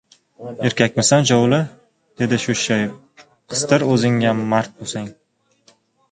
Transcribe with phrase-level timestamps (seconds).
[0.67, 1.57] —Erkakmisan, Jovli,—
[2.21, 2.95] dedi o‘shshayib,—
[3.53, 5.13] qistir o‘zingam mard bo‘lsang!